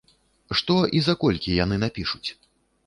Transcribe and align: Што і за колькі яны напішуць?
Што 0.61 0.77
і 1.01 1.03
за 1.09 1.17
колькі 1.25 1.59
яны 1.63 1.75
напішуць? 1.87 2.29